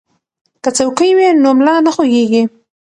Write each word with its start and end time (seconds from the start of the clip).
که 0.63 0.69
څوکۍ 0.77 1.09
وي 1.17 1.27
نو 1.43 1.49
ملا 1.57 1.75
نه 1.85 1.91
خوږیږي. 1.95 2.43